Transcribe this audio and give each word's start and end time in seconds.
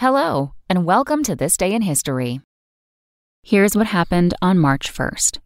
Hello, 0.00 0.52
and 0.68 0.84
welcome 0.84 1.24
to 1.24 1.34
This 1.34 1.56
Day 1.56 1.72
in 1.74 1.82
History. 1.82 2.40
Here's 3.42 3.74
what 3.74 3.88
happened 3.88 4.32
on 4.40 4.56
March 4.56 4.94
1st. 4.94 5.40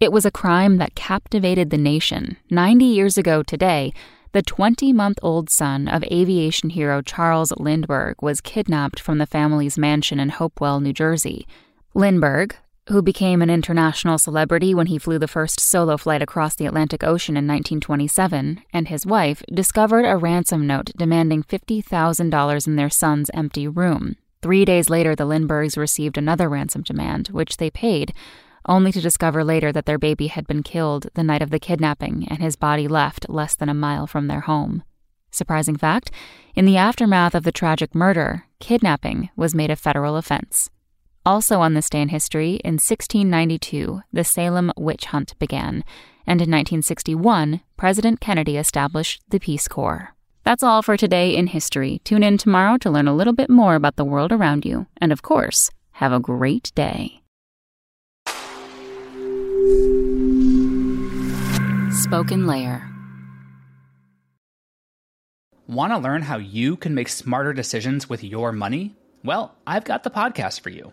It 0.00 0.10
was 0.10 0.26
a 0.26 0.32
crime 0.32 0.78
that 0.78 0.96
captivated 0.96 1.70
the 1.70 1.78
nation. 1.78 2.36
90 2.50 2.84
years 2.84 3.16
ago 3.16 3.44
today, 3.44 3.92
the 4.32 4.42
20 4.42 4.92
month 4.92 5.20
old 5.22 5.48
son 5.48 5.86
of 5.86 6.02
aviation 6.10 6.70
hero 6.70 7.02
Charles 7.02 7.52
Lindbergh 7.56 8.20
was 8.20 8.40
kidnapped 8.40 8.98
from 8.98 9.18
the 9.18 9.26
family's 9.26 9.78
mansion 9.78 10.18
in 10.18 10.30
Hopewell, 10.30 10.80
New 10.80 10.92
Jersey. 10.92 11.46
Lindbergh, 11.94 12.56
who 12.88 13.00
became 13.00 13.40
an 13.40 13.50
international 13.50 14.18
celebrity 14.18 14.74
when 14.74 14.88
he 14.88 14.98
flew 14.98 15.18
the 15.18 15.28
first 15.28 15.58
solo 15.58 15.96
flight 15.96 16.20
across 16.20 16.54
the 16.54 16.66
Atlantic 16.66 17.02
Ocean 17.02 17.36
in 17.36 17.46
1927, 17.46 18.62
and 18.72 18.88
his 18.88 19.06
wife 19.06 19.42
discovered 19.52 20.04
a 20.04 20.16
ransom 20.16 20.66
note 20.66 20.90
demanding 20.96 21.42
$50,000 21.42 22.66
in 22.66 22.76
their 22.76 22.90
son's 22.90 23.30
empty 23.32 23.66
room. 23.66 24.16
Three 24.42 24.66
days 24.66 24.90
later, 24.90 25.16
the 25.16 25.24
Lindberghs 25.24 25.78
received 25.78 26.18
another 26.18 26.50
ransom 26.50 26.82
demand, 26.82 27.28
which 27.28 27.56
they 27.56 27.70
paid, 27.70 28.12
only 28.66 28.92
to 28.92 29.00
discover 29.00 29.42
later 29.42 29.72
that 29.72 29.86
their 29.86 29.98
baby 29.98 30.26
had 30.26 30.46
been 30.46 30.62
killed 30.62 31.08
the 31.14 31.24
night 31.24 31.42
of 31.42 31.50
the 31.50 31.58
kidnapping 31.58 32.26
and 32.28 32.42
his 32.42 32.56
body 32.56 32.88
left 32.88 33.28
less 33.28 33.54
than 33.54 33.68
a 33.68 33.74
mile 33.74 34.06
from 34.06 34.26
their 34.26 34.40
home. 34.40 34.82
Surprising 35.30 35.76
fact 35.76 36.10
in 36.54 36.64
the 36.64 36.76
aftermath 36.76 37.34
of 37.34 37.44
the 37.44 37.52
tragic 37.52 37.94
murder, 37.94 38.44
kidnapping 38.60 39.30
was 39.36 39.54
made 39.54 39.70
a 39.70 39.76
federal 39.76 40.16
offense. 40.16 40.70
Also 41.26 41.60
on 41.60 41.72
this 41.72 41.88
day 41.88 42.02
in 42.02 42.10
history, 42.10 42.60
in 42.64 42.74
1692, 42.74 44.02
the 44.12 44.24
Salem 44.24 44.70
witch 44.76 45.06
hunt 45.06 45.38
began, 45.38 45.82
and 46.26 46.38
in 46.42 46.50
1961, 46.50 47.62
President 47.78 48.20
Kennedy 48.20 48.58
established 48.58 49.22
the 49.30 49.38
Peace 49.38 49.66
Corps. 49.66 50.14
That's 50.42 50.62
all 50.62 50.82
for 50.82 50.98
today 50.98 51.34
in 51.34 51.46
history. 51.46 52.02
Tune 52.04 52.22
in 52.22 52.36
tomorrow 52.36 52.76
to 52.76 52.90
learn 52.90 53.08
a 53.08 53.14
little 53.14 53.32
bit 53.32 53.48
more 53.48 53.74
about 53.74 53.96
the 53.96 54.04
world 54.04 54.32
around 54.32 54.66
you, 54.66 54.86
and 54.98 55.12
of 55.12 55.22
course, 55.22 55.70
have 55.92 56.12
a 56.12 56.20
great 56.20 56.70
day. 56.74 57.22
Spoken 62.02 62.46
Layer. 62.46 62.86
Want 65.66 65.94
to 65.94 65.98
learn 65.98 66.20
how 66.20 66.36
you 66.36 66.76
can 66.76 66.94
make 66.94 67.08
smarter 67.08 67.54
decisions 67.54 68.10
with 68.10 68.22
your 68.22 68.52
money? 68.52 68.94
Well, 69.24 69.54
I've 69.66 69.84
got 69.84 70.02
the 70.02 70.10
podcast 70.10 70.60
for 70.60 70.68
you. 70.68 70.92